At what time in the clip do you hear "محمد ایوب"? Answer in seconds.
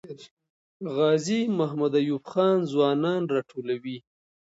1.57-2.23